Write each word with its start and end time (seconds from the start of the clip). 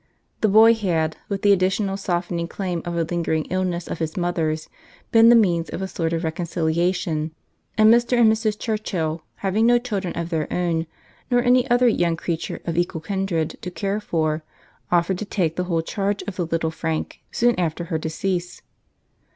The 0.39 0.47
boy 0.47 0.73
had, 0.73 1.17
with 1.29 1.43
the 1.43 1.51
additional 1.51 1.95
softening 1.95 2.47
claim 2.47 2.81
of 2.85 2.97
a 2.97 3.03
lingering 3.03 3.45
illness 3.51 3.87
of 3.87 3.99
his 3.99 4.17
mother's, 4.17 4.67
been 5.11 5.29
the 5.29 5.35
means 5.35 5.69
of 5.69 5.79
a 5.83 5.87
sort 5.87 6.11
of 6.11 6.23
reconciliation; 6.23 7.35
and 7.77 7.93
Mr. 7.93 8.17
and 8.17 8.31
Mrs. 8.31 8.57
Churchill, 8.57 9.21
having 9.45 9.67
no 9.67 9.77
children 9.77 10.15
of 10.17 10.31
their 10.31 10.51
own, 10.51 10.87
nor 11.29 11.43
any 11.43 11.69
other 11.69 11.87
young 11.87 12.15
creature 12.15 12.61
of 12.65 12.79
equal 12.79 12.99
kindred 13.01 13.59
to 13.61 13.69
care 13.69 13.99
for, 13.99 14.43
offered 14.91 15.19
to 15.19 15.25
take 15.25 15.55
the 15.55 15.65
whole 15.65 15.83
charge 15.83 16.23
of 16.23 16.35
the 16.35 16.47
little 16.47 16.71
Frank 16.71 17.19
soon 17.31 17.53
after 17.59 17.83
her 17.83 17.99
decease. 17.99 18.63